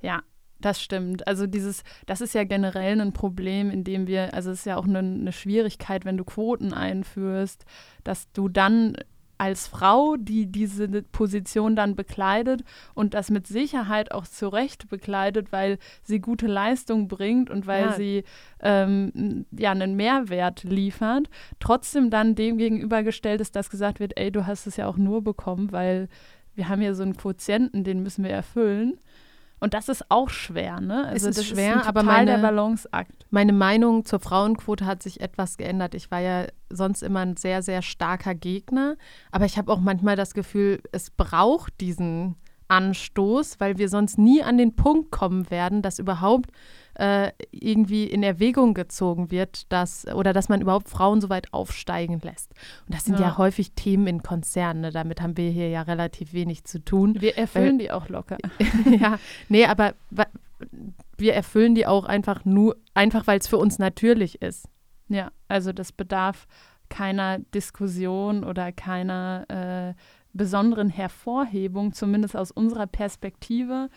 ja, 0.00 0.22
das 0.60 0.82
stimmt. 0.82 1.26
Also 1.28 1.46
dieses, 1.46 1.84
das 2.06 2.20
ist 2.20 2.34
ja 2.34 2.42
generell 2.42 3.00
ein 3.00 3.12
Problem, 3.12 3.70
in 3.70 3.84
dem 3.84 4.08
wir, 4.08 4.34
also 4.34 4.50
es 4.50 4.60
ist 4.60 4.66
ja 4.66 4.76
auch 4.76 4.86
eine, 4.86 4.98
eine 4.98 5.32
Schwierigkeit, 5.32 6.04
wenn 6.04 6.16
du 6.16 6.24
Quoten 6.24 6.72
einführst, 6.72 7.64
dass 8.02 8.30
du 8.32 8.48
dann 8.48 8.96
als 9.38 9.66
Frau, 9.66 10.16
die 10.16 10.46
diese 10.46 10.88
Position 11.02 11.74
dann 11.74 11.96
bekleidet 11.96 12.62
und 12.94 13.14
das 13.14 13.30
mit 13.30 13.46
Sicherheit 13.46 14.12
auch 14.12 14.26
zu 14.26 14.48
Recht 14.48 14.88
bekleidet, 14.88 15.50
weil 15.50 15.78
sie 16.02 16.20
gute 16.20 16.46
Leistung 16.46 17.08
bringt 17.08 17.50
und 17.50 17.66
weil 17.66 17.86
ja. 17.86 17.92
sie 17.92 18.24
ähm, 18.60 19.44
ja 19.50 19.72
einen 19.72 19.96
Mehrwert 19.96 20.62
liefert, 20.62 21.28
trotzdem 21.58 22.10
dann 22.10 22.34
dem 22.34 22.56
gegenübergestellt 22.56 23.40
ist, 23.40 23.56
dass 23.56 23.70
gesagt 23.70 23.98
wird, 23.98 24.16
ey, 24.16 24.30
du 24.30 24.46
hast 24.46 24.66
es 24.66 24.76
ja 24.76 24.86
auch 24.86 24.96
nur 24.96 25.22
bekommen, 25.22 25.72
weil 25.72 26.08
wir 26.54 26.68
haben 26.68 26.82
ja 26.82 26.94
so 26.94 27.02
einen 27.02 27.16
Quotienten, 27.16 27.82
den 27.84 28.02
müssen 28.02 28.24
wir 28.24 28.30
erfüllen. 28.30 28.98
Und 29.62 29.74
das 29.74 29.88
ist 29.88 30.10
auch 30.10 30.28
schwer, 30.28 30.80
ne? 30.80 31.06
Also 31.06 31.28
es 31.28 31.38
ist 31.38 31.46
schwer, 31.46 31.76
ist 31.76 31.86
aber 31.86 32.02
meine, 32.02 32.32
der 32.32 32.38
Balanceakt. 32.38 33.26
Meine 33.30 33.52
Meinung 33.52 34.04
zur 34.04 34.18
Frauenquote 34.18 34.86
hat 34.86 35.04
sich 35.04 35.20
etwas 35.20 35.56
geändert. 35.56 35.94
Ich 35.94 36.10
war 36.10 36.18
ja 36.18 36.46
sonst 36.68 37.00
immer 37.00 37.20
ein 37.20 37.36
sehr, 37.36 37.62
sehr 37.62 37.80
starker 37.80 38.34
Gegner, 38.34 38.96
aber 39.30 39.44
ich 39.44 39.58
habe 39.58 39.70
auch 39.70 39.78
manchmal 39.78 40.16
das 40.16 40.34
Gefühl, 40.34 40.82
es 40.90 41.10
braucht 41.10 41.80
diesen 41.80 42.34
Anstoß, 42.72 43.60
weil 43.60 43.76
wir 43.76 43.90
sonst 43.90 44.16
nie 44.16 44.42
an 44.42 44.56
den 44.56 44.74
Punkt 44.74 45.10
kommen 45.10 45.50
werden, 45.50 45.82
dass 45.82 45.98
überhaupt 45.98 46.50
äh, 46.94 47.30
irgendwie 47.50 48.04
in 48.04 48.22
Erwägung 48.22 48.72
gezogen 48.72 49.30
wird, 49.30 49.70
dass 49.70 50.06
oder 50.06 50.32
dass 50.32 50.48
man 50.48 50.62
überhaupt 50.62 50.88
Frauen 50.88 51.20
so 51.20 51.28
weit 51.28 51.52
aufsteigen 51.52 52.20
lässt. 52.22 52.50
Und 52.86 52.94
das 52.94 53.04
sind 53.04 53.18
ja, 53.18 53.28
ja 53.28 53.38
häufig 53.38 53.72
Themen 53.72 54.06
in 54.06 54.22
Konzernen. 54.22 54.80
Ne? 54.80 54.90
Damit 54.90 55.20
haben 55.20 55.36
wir 55.36 55.50
hier 55.50 55.68
ja 55.68 55.82
relativ 55.82 56.32
wenig 56.32 56.64
zu 56.64 56.82
tun. 56.82 57.20
Wir 57.20 57.36
erfüllen 57.36 57.72
weil, 57.72 57.78
die 57.78 57.90
auch 57.90 58.08
locker. 58.08 58.38
ja, 58.98 59.18
nee, 59.50 59.66
aber 59.66 59.92
wir 61.18 61.34
erfüllen 61.34 61.74
die 61.74 61.86
auch 61.86 62.06
einfach 62.06 62.46
nur, 62.46 62.76
einfach 62.94 63.26
weil 63.26 63.38
es 63.38 63.48
für 63.48 63.58
uns 63.58 63.78
natürlich 63.78 64.40
ist. 64.40 64.66
Ja, 65.08 65.30
also 65.48 65.74
das 65.74 65.92
bedarf 65.92 66.46
keiner 66.88 67.38
Diskussion 67.38 68.44
oder 68.44 68.72
keiner 68.72 69.44
äh, 69.48 69.94
besonderen 70.32 70.88
Hervorhebung, 70.88 71.92
zumindest 71.92 72.36
aus 72.36 72.50
unserer 72.50 72.86
Perspektive. 72.86 73.88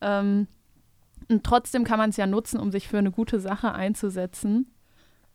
Ähm, 0.00 0.48
und 1.28 1.44
trotzdem 1.44 1.84
kann 1.84 1.98
man 1.98 2.10
es 2.10 2.16
ja 2.16 2.26
nutzen, 2.26 2.60
um 2.60 2.70
sich 2.70 2.88
für 2.88 2.98
eine 2.98 3.10
gute 3.10 3.40
Sache 3.40 3.72
einzusetzen 3.72 4.70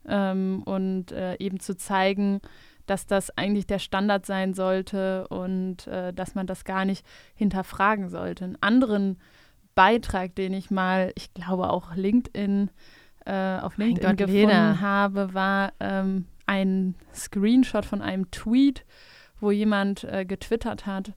ähm, 0.08 0.64
und 0.66 1.12
äh, 1.12 1.36
eben 1.40 1.60
zu 1.60 1.76
zeigen, 1.76 2.42
dass 2.86 3.06
das 3.06 3.36
eigentlich 3.38 3.68
der 3.68 3.80
Standard 3.80 4.26
sein 4.26 4.54
sollte 4.54 5.28
und 5.28 5.88
äh, 5.88 6.12
dass 6.14 6.36
man 6.36 6.48
das 6.48 6.64
gar 6.64 6.86
nicht 6.86 7.06
hinterfragen 7.36 8.10
sollte. 8.10 8.46
Einen 8.46 8.62
anderen 8.62 9.20
Beitrag, 9.76 10.36
den 10.36 10.54
ich 10.54 10.72
mal, 10.72 11.12
ich 11.16 11.34
glaube 11.34 11.70
auch 11.70 11.96
LinkedIn, 11.96 12.72
äh, 13.26 13.60
auf 13.60 13.78
LinkedIn 13.78 14.10
Gott, 14.10 14.18
gefunden 14.18 14.48
Lena. 14.48 14.82
habe, 14.82 15.34
war 15.34 15.74
ähm, 15.80 16.26
ein 16.48 16.96
Screenshot 17.14 17.86
von 17.86 18.02
einem 18.02 18.32
Tweet, 18.32 18.86
wo 19.40 19.52
jemand 19.52 20.04
äh, 20.04 20.26
getwittert 20.26 20.86
hat, 20.86 21.14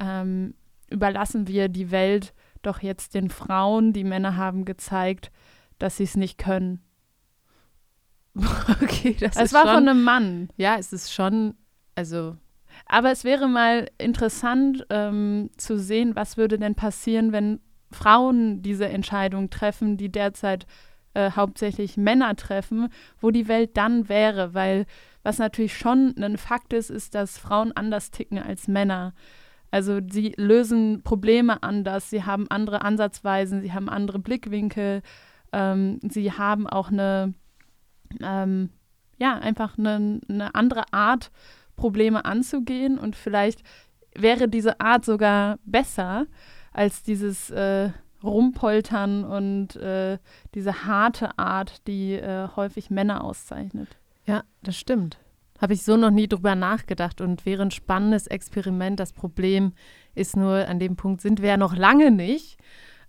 ähm, 0.00 0.54
überlassen 0.90 1.48
wir 1.48 1.68
die 1.68 1.90
Welt 1.90 2.34
doch 2.62 2.80
jetzt 2.80 3.14
den 3.14 3.30
Frauen, 3.30 3.92
die 3.92 4.04
Männer 4.04 4.36
haben 4.36 4.64
gezeigt, 4.64 5.30
dass 5.78 5.98
sie 5.98 6.04
es 6.04 6.16
nicht 6.16 6.38
können. 6.38 6.82
okay, 8.82 9.16
das 9.18 9.36
es 9.36 9.52
war 9.52 9.62
schon, 9.62 9.74
von 9.74 9.88
einem 9.88 10.02
Mann. 10.02 10.48
Ja, 10.56 10.76
es 10.78 10.92
ist 10.92 11.12
schon, 11.12 11.54
also. 11.94 12.36
Aber 12.86 13.12
es 13.12 13.22
wäre 13.22 13.48
mal 13.48 13.88
interessant 13.98 14.84
ähm, 14.90 15.50
zu 15.56 15.78
sehen, 15.78 16.16
was 16.16 16.36
würde 16.36 16.58
denn 16.58 16.74
passieren, 16.74 17.32
wenn 17.32 17.60
Frauen 17.92 18.62
diese 18.62 18.88
Entscheidung 18.88 19.50
treffen, 19.50 19.96
die 19.96 20.10
derzeit 20.10 20.66
äh, 21.14 21.30
hauptsächlich 21.30 21.96
Männer 21.96 22.34
treffen, 22.34 22.88
wo 23.20 23.30
die 23.30 23.46
Welt 23.46 23.76
dann 23.76 24.08
wäre. 24.08 24.52
Weil 24.52 24.86
was 25.24 25.38
natürlich 25.38 25.76
schon 25.76 26.14
ein 26.16 26.38
Fakt 26.38 26.72
ist, 26.72 26.90
ist, 26.90 27.16
dass 27.16 27.38
Frauen 27.38 27.72
anders 27.72 28.12
ticken 28.12 28.38
als 28.38 28.68
Männer. 28.68 29.14
Also 29.72 30.00
sie 30.08 30.34
lösen 30.36 31.02
Probleme 31.02 31.64
anders, 31.64 32.08
sie 32.08 32.22
haben 32.22 32.48
andere 32.48 32.82
Ansatzweisen, 32.82 33.60
sie 33.60 33.72
haben 33.72 33.88
andere 33.88 34.20
Blickwinkel, 34.20 35.02
ähm, 35.52 35.98
sie 36.08 36.30
haben 36.30 36.68
auch 36.68 36.92
eine, 36.92 37.34
ähm, 38.20 38.70
ja, 39.18 39.34
einfach 39.34 39.76
eine, 39.76 40.20
eine 40.28 40.54
andere 40.54 40.84
Art, 40.92 41.32
Probleme 41.76 42.24
anzugehen 42.24 42.98
und 42.98 43.16
vielleicht 43.16 43.64
wäre 44.14 44.48
diese 44.48 44.80
Art 44.80 45.04
sogar 45.04 45.58
besser 45.64 46.26
als 46.72 47.02
dieses 47.02 47.50
äh, 47.50 47.90
Rumpoltern 48.22 49.24
und 49.24 49.76
äh, 49.76 50.18
diese 50.54 50.86
harte 50.86 51.36
Art, 51.38 51.86
die 51.88 52.12
äh, 52.12 52.48
häufig 52.54 52.90
Männer 52.90 53.24
auszeichnet. 53.24 53.88
Ja, 54.26 54.44
das 54.62 54.76
stimmt. 54.76 55.18
Habe 55.60 55.74
ich 55.74 55.82
so 55.82 55.96
noch 55.96 56.10
nie 56.10 56.28
drüber 56.28 56.54
nachgedacht 56.54 57.20
und 57.20 57.46
wäre 57.46 57.62
ein 57.62 57.70
spannendes 57.70 58.26
Experiment. 58.26 58.98
Das 58.98 59.12
Problem 59.12 59.72
ist 60.14 60.36
nur, 60.36 60.68
an 60.68 60.78
dem 60.78 60.96
Punkt 60.96 61.20
sind 61.20 61.40
wir 61.42 61.50
ja 61.50 61.56
noch 61.56 61.76
lange 61.76 62.10
nicht. 62.10 62.58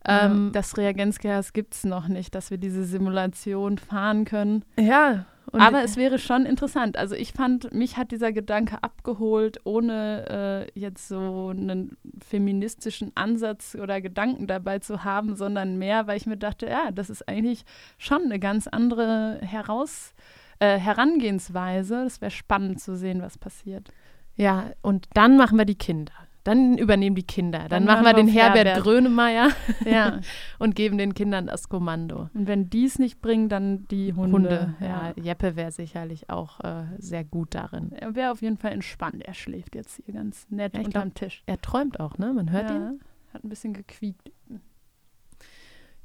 Ähm, 0.07 0.51
das 0.53 0.77
Reagenzgas 0.77 1.53
gibt 1.53 1.73
es 1.73 1.83
noch 1.83 2.07
nicht, 2.07 2.35
dass 2.35 2.51
wir 2.51 2.57
diese 2.57 2.83
Simulation 2.83 3.77
fahren 3.77 4.25
können. 4.25 4.63
Ja. 4.79 5.25
Aber 5.51 5.83
es 5.83 5.95
wäre 5.95 6.19
schon 6.19 6.45
interessant. 6.45 6.97
Also 6.97 7.15
ich 7.15 7.31
fand, 7.31 7.73
mich 7.73 7.97
hat 7.97 8.11
dieser 8.11 8.31
Gedanke 8.31 8.83
abgeholt, 8.83 9.59
ohne 9.63 10.67
äh, 10.75 10.79
jetzt 10.79 11.07
so 11.07 11.49
einen 11.49 11.97
feministischen 12.19 13.11
Ansatz 13.15 13.75
oder 13.75 14.01
Gedanken 14.01 14.47
dabei 14.47 14.79
zu 14.79 15.03
haben, 15.03 15.35
sondern 15.35 15.77
mehr, 15.77 16.07
weil 16.07 16.17
ich 16.17 16.25
mir 16.25 16.37
dachte, 16.37 16.67
ja, 16.67 16.91
das 16.91 17.09
ist 17.09 17.27
eigentlich 17.29 17.63
schon 17.97 18.23
eine 18.23 18.39
ganz 18.39 18.67
andere 18.67 19.39
Heraus 19.41 20.13
äh, 20.59 20.77
Herangehensweise. 20.77 22.03
Es 22.03 22.21
wäre 22.21 22.31
spannend 22.31 22.79
zu 22.81 22.95
sehen, 22.95 23.21
was 23.21 23.37
passiert. 23.37 23.91
Ja, 24.35 24.71
und 24.81 25.07
dann 25.13 25.37
machen 25.37 25.57
wir 25.57 25.65
die 25.65 25.77
Kinder. 25.77 26.13
Dann 26.45 26.77
übernehmen 26.77 27.15
die 27.15 27.23
Kinder. 27.23 27.65
Dann, 27.69 27.69
dann 27.69 27.85
machen 27.85 28.05
wir 28.05 28.13
den 28.13 28.27
Herbert, 28.27 28.67
Herbert. 28.67 28.83
Grönemeyer 28.83 29.49
ja. 29.85 30.19
und 30.59 30.75
geben 30.75 30.99
den 30.99 31.15
Kindern 31.15 31.47
das 31.47 31.69
Kommando. 31.69 32.29
Und 32.35 32.47
wenn 32.47 32.69
die 32.69 32.85
es 32.85 32.99
nicht 32.99 33.19
bringen, 33.19 33.49
dann 33.49 33.87
die 33.87 34.13
Hunde. 34.13 34.31
Hunde 34.31 34.75
ja. 34.79 35.11
ja. 35.15 35.23
Jeppe 35.23 35.55
wäre 35.55 35.71
sicherlich 35.71 36.29
auch 36.29 36.59
äh, 36.59 36.83
sehr 36.99 37.23
gut 37.23 37.55
darin. 37.55 37.91
Er 37.93 38.13
wäre 38.13 38.31
auf 38.31 38.43
jeden 38.43 38.57
Fall 38.57 38.73
entspannt. 38.73 39.23
Er 39.25 39.33
schläft 39.33 39.73
jetzt 39.73 39.99
hier 40.05 40.13
ganz 40.13 40.45
nett 40.51 40.75
ja, 40.75 40.81
unterm 40.81 41.09
glaub, 41.09 41.15
Tisch. 41.15 41.41
Er 41.47 41.59
träumt 41.59 41.99
auch, 41.99 42.19
ne? 42.19 42.31
Man 42.31 42.51
hört 42.51 42.69
ja, 42.69 42.75
ihn. 42.75 42.99
Hat 43.33 43.43
ein 43.43 43.49
bisschen 43.49 43.73
gequiekt. 43.73 44.31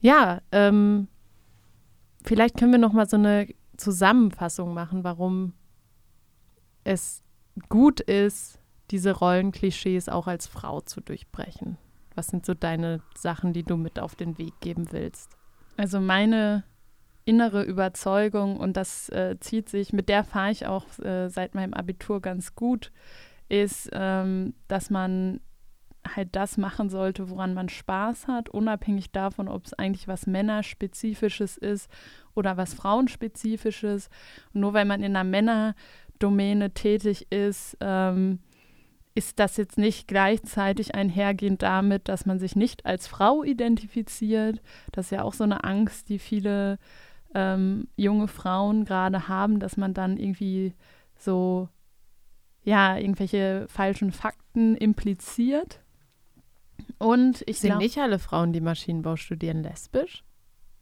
Ja, 0.01 0.41
ähm, 0.53 1.09
vielleicht 2.25 2.57
können 2.57 2.73
wir 2.73 2.79
noch 2.79 2.95
mal 2.95 3.07
so 3.07 3.19
eine 3.19 3.47
Zusammenfassung 3.81 4.75
machen, 4.75 5.05
warum 5.05 5.55
es 6.85 7.23
gut 7.69 8.01
ist, 8.01 8.61
diese 8.91 9.13
Rollenklischees 9.13 10.09
auch 10.09 10.27
als 10.27 10.47
Frau 10.47 10.81
zu 10.81 11.01
durchbrechen. 11.01 11.79
Was 12.15 12.29
sind 12.29 12.45
so 12.45 12.55
deine 12.55 13.01
Sachen, 13.17 13.53
die 13.53 13.63
du 13.63 13.77
mit 13.77 13.99
auf 13.99 14.15
den 14.17 14.39
Weg 14.39 14.61
geben 14.61 14.93
willst? 14.93 15.37
Also 15.77 16.01
meine 16.01 16.65
innere 17.25 17.63
Überzeugung, 17.63 18.57
und 18.57 18.77
das 18.77 19.09
äh, 19.11 19.37
zieht 19.41 19.69
sich, 19.69 19.93
mit 19.93 20.09
der 20.09 20.25
fahre 20.25 20.51
ich 20.51 20.67
auch 20.67 20.87
äh, 20.99 21.29
seit 21.29 21.55
meinem 21.55 21.75
Abitur 21.75 22.21
ganz 22.21 22.55
gut, 22.55 22.91
ist, 23.49 23.91
ähm, 23.93 24.55
dass 24.69 24.91
man 24.91 25.41
halt 26.07 26.35
das 26.35 26.57
machen 26.57 26.89
sollte, 26.89 27.31
woran 27.31 27.55
man 27.55 27.69
Spaß 27.69 28.27
hat, 28.27 28.49
unabhängig 28.49 29.13
davon, 29.13 29.49
ob 29.49 29.67
es 29.67 29.75
eigentlich 29.75 30.09
was 30.09 30.27
Männerspezifisches 30.27 31.57
ist 31.57 31.91
oder 32.35 32.57
was 32.57 32.75
Frauenspezifisches. 32.75 34.09
Und 34.53 34.61
nur 34.61 34.75
weil 34.75 34.85
man 34.85 35.03
in 35.03 35.17
einer 35.17 35.25
Männerdomäne 35.25 36.73
tätig 36.73 37.31
ist, 37.31 37.77
ähm, 37.81 38.41
ist 39.15 39.39
das 39.39 39.57
jetzt 39.57 39.77
nicht 39.77 40.07
gleichzeitig 40.09 40.95
einhergehend 40.95 41.63
damit, 41.63 42.09
dass 42.09 42.27
man 42.27 42.39
sich 42.39 42.57
nicht 42.57 42.87
als 42.87 43.07
Frau 43.07 43.43
identifiziert. 43.43 44.63
Das 44.93 45.07
ist 45.07 45.11
ja 45.11 45.23
auch 45.23 45.35
so 45.35 45.45
eine 45.45 45.65
Angst, 45.65 46.09
die 46.09 46.19
viele 46.19 46.79
ähm, 47.35 47.89
junge 47.97 48.29
Frauen 48.29 48.85
gerade 48.85 49.29
haben, 49.29 49.61
dass 49.61 49.77
man 49.77 49.95
dann 49.95 50.17
irgendwie 50.17 50.75
so, 51.17 51.69
ja, 52.63 52.97
irgendwelche 52.97 53.67
falschen 53.69 54.13
Fakten 54.13 54.77
impliziert. 54.77 55.81
Und 56.99 57.43
ich 57.47 57.61
sind 57.61 57.79
nicht 57.79 57.99
alle 57.99 58.19
Frauen, 58.19 58.53
die 58.53 58.61
Maschinenbau 58.61 59.17
studieren, 59.17 59.63
lesbisch? 59.63 60.25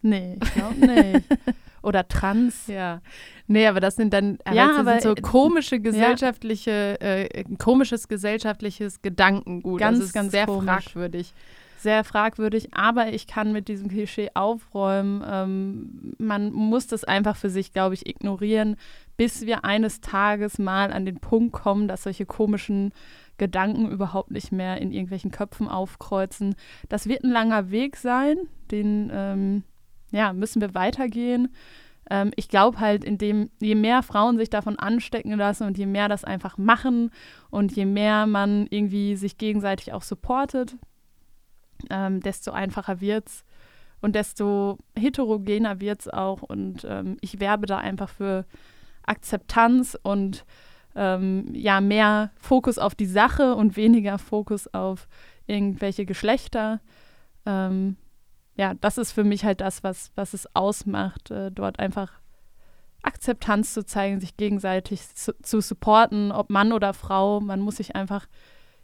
Nee, 0.02 0.38
ich 0.42 0.54
glaube 0.54 0.86
nicht. 0.86 1.24
Oder 1.82 2.08
trans. 2.08 2.66
Ja. 2.66 3.00
Nee, 3.46 3.66
aber 3.66 3.80
das 3.80 3.96
sind 3.96 4.12
dann 4.12 4.38
ja, 4.52 4.78
aber, 4.78 5.00
so 5.00 5.14
komische 5.14 5.80
gesellschaftliche, 5.80 6.98
ja. 7.00 7.06
äh, 7.06 7.44
komisches 7.58 8.08
gesellschaftliches 8.08 9.00
Gedankengut. 9.00 9.80
Ganz, 9.80 10.00
also 10.00 10.12
ganz 10.12 10.32
sehr 10.32 10.46
komisch. 10.46 10.64
fragwürdig. 10.64 11.34
Sehr 11.78 12.02
fragwürdig, 12.02 12.74
aber 12.74 13.12
ich 13.12 13.28
kann 13.28 13.52
mit 13.52 13.68
diesem 13.68 13.88
Klischee 13.88 14.30
aufräumen. 14.34 15.22
Ähm, 15.24 16.14
man 16.18 16.52
muss 16.52 16.88
das 16.88 17.04
einfach 17.04 17.36
für 17.36 17.50
sich, 17.50 17.72
glaube 17.72 17.94
ich, 17.94 18.08
ignorieren, 18.08 18.76
bis 19.16 19.46
wir 19.46 19.64
eines 19.64 20.00
Tages 20.00 20.58
mal 20.58 20.92
an 20.92 21.06
den 21.06 21.20
Punkt 21.20 21.52
kommen, 21.52 21.86
dass 21.86 22.02
solche 22.02 22.26
komischen 22.26 22.92
Gedanken 23.36 23.88
überhaupt 23.90 24.32
nicht 24.32 24.50
mehr 24.50 24.78
in 24.78 24.90
irgendwelchen 24.90 25.30
Köpfen 25.30 25.68
aufkreuzen. 25.68 26.56
Das 26.88 27.08
wird 27.08 27.22
ein 27.22 27.30
langer 27.30 27.70
Weg 27.70 27.96
sein, 27.96 28.36
den 28.72 29.10
ähm, 29.14 29.62
ja, 30.10 30.32
müssen 30.32 30.60
wir 30.60 30.74
weitergehen. 30.74 31.48
Ähm, 32.10 32.30
ich 32.36 32.48
glaube 32.48 32.80
halt, 32.80 33.04
indem 33.04 33.50
je 33.60 33.74
mehr 33.74 34.02
Frauen 34.02 34.38
sich 34.38 34.50
davon 34.50 34.78
anstecken 34.78 35.36
lassen 35.36 35.66
und 35.66 35.78
je 35.78 35.86
mehr 35.86 36.08
das 36.08 36.24
einfach 36.24 36.58
machen 36.58 37.10
und 37.50 37.74
je 37.74 37.84
mehr 37.84 38.26
man 38.26 38.66
irgendwie 38.70 39.16
sich 39.16 39.38
gegenseitig 39.38 39.92
auch 39.92 40.02
supportet, 40.02 40.76
ähm, 41.90 42.20
desto 42.20 42.52
einfacher 42.52 43.00
wird's 43.00 43.44
und 44.00 44.14
desto 44.14 44.78
heterogener 44.96 45.80
wird 45.80 46.00
es 46.00 46.08
auch. 46.08 46.42
Und 46.42 46.86
ähm, 46.88 47.16
ich 47.20 47.40
werbe 47.40 47.66
da 47.66 47.78
einfach 47.78 48.08
für 48.08 48.46
Akzeptanz 49.04 49.98
und 50.02 50.44
ähm, 50.94 51.46
ja, 51.52 51.80
mehr 51.80 52.30
Fokus 52.36 52.78
auf 52.78 52.94
die 52.94 53.06
Sache 53.06 53.54
und 53.54 53.76
weniger 53.76 54.18
Fokus 54.18 54.72
auf 54.72 55.08
irgendwelche 55.46 56.06
Geschlechter. 56.06 56.80
Ähm, 57.46 57.96
ja, 58.58 58.74
das 58.74 58.98
ist 58.98 59.12
für 59.12 59.24
mich 59.24 59.44
halt 59.44 59.60
das, 59.60 59.84
was, 59.84 60.10
was 60.16 60.34
es 60.34 60.54
ausmacht, 60.54 61.30
äh, 61.30 61.50
dort 61.50 61.78
einfach 61.78 62.12
Akzeptanz 63.02 63.72
zu 63.72 63.86
zeigen, 63.86 64.20
sich 64.20 64.36
gegenseitig 64.36 65.14
zu, 65.14 65.32
zu, 65.40 65.60
supporten, 65.60 66.32
ob 66.32 66.50
Mann 66.50 66.72
oder 66.72 66.92
Frau. 66.92 67.40
Man 67.40 67.60
muss 67.60 67.76
sich 67.76 67.94
einfach 67.94 68.26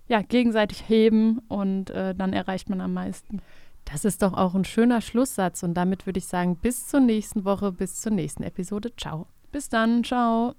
ja, 0.07 0.23
gegenseitig 0.23 0.89
heben 0.89 1.41
und 1.49 1.91
äh, 1.91 2.15
dann 2.15 2.33
erreicht 2.33 2.71
man 2.71 2.81
am 2.81 2.95
meisten. 2.95 3.43
Das 3.85 4.05
ist 4.05 4.23
doch 4.23 4.33
auch 4.33 4.55
ein 4.55 4.65
schöner 4.65 5.01
Schlusssatz 5.01 5.63
und 5.63 5.75
damit 5.75 6.07
würde 6.07 6.19
ich 6.19 6.27
sagen, 6.27 6.57
bis 6.57 6.87
zur 6.87 7.01
nächsten 7.01 7.45
Woche, 7.45 7.73
bis 7.73 8.01
zur 8.01 8.13
nächsten 8.13 8.45
Episode. 8.45 8.95
Ciao. 8.97 9.27
Bis 9.51 9.69
dann, 9.69 10.05
ciao. 10.05 10.55